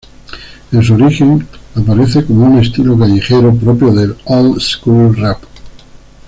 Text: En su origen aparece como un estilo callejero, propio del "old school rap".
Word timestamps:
En 0.71 0.81
su 0.81 0.95
origen 0.95 1.47
aparece 1.75 2.25
como 2.25 2.47
un 2.47 2.57
estilo 2.57 2.97
callejero, 2.97 3.53
propio 3.55 3.93
del 3.93 4.15
"old 4.25 4.59
school 4.59 5.15
rap". 5.15 5.43